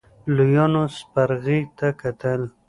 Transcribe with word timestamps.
لويانو 0.35 0.83
سپرغې 0.97 1.59
ته 1.77 1.87
کتل. 2.01 2.41